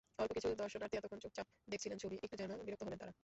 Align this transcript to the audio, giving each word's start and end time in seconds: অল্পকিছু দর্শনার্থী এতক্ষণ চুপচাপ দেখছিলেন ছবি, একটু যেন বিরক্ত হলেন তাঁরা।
অল্পকিছু 0.19 0.47
দর্শনার্থী 0.55 0.95
এতক্ষণ 0.97 1.19
চুপচাপ 1.19 1.47
দেখছিলেন 1.67 1.97
ছবি, 1.97 2.15
একটু 2.23 2.35
যেন 2.37 2.51
বিরক্ত 2.65 2.83
হলেন 2.83 2.99
তাঁরা। 2.99 3.13